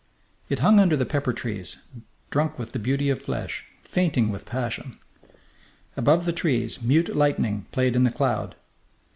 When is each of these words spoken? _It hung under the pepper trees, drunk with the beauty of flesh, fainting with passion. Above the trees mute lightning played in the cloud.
_It 0.49 0.57
hung 0.57 0.79
under 0.79 0.97
the 0.97 1.05
pepper 1.05 1.31
trees, 1.31 1.77
drunk 2.31 2.57
with 2.57 2.71
the 2.71 2.79
beauty 2.79 3.11
of 3.11 3.21
flesh, 3.21 3.65
fainting 3.83 4.31
with 4.31 4.47
passion. 4.47 4.97
Above 5.95 6.25
the 6.25 6.33
trees 6.33 6.81
mute 6.81 7.15
lightning 7.15 7.67
played 7.71 7.95
in 7.95 8.03
the 8.03 8.09
cloud. 8.09 8.55